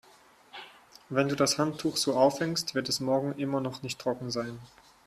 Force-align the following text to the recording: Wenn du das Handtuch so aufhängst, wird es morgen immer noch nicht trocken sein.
Wenn 1.09 1.29
du 1.29 1.35
das 1.35 1.59
Handtuch 1.59 1.95
so 1.95 2.15
aufhängst, 2.15 2.73
wird 2.73 2.89
es 2.89 3.01
morgen 3.01 3.33
immer 3.37 3.61
noch 3.61 3.83
nicht 3.83 3.99
trocken 4.01 4.31
sein. 4.31 4.57